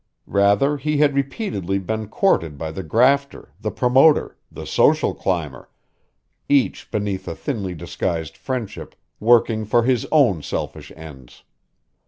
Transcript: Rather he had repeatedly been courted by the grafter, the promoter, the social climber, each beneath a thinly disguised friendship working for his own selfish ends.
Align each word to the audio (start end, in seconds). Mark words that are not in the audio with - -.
Rather 0.25 0.77
he 0.77 0.97
had 0.97 1.13
repeatedly 1.13 1.77
been 1.77 2.07
courted 2.07 2.57
by 2.57 2.71
the 2.71 2.81
grafter, 2.81 3.53
the 3.61 3.69
promoter, 3.69 4.35
the 4.51 4.65
social 4.65 5.13
climber, 5.13 5.69
each 6.49 6.89
beneath 6.89 7.27
a 7.27 7.35
thinly 7.35 7.75
disguised 7.75 8.35
friendship 8.35 8.95
working 9.19 9.63
for 9.63 9.83
his 9.83 10.07
own 10.11 10.41
selfish 10.41 10.91
ends. 10.95 11.43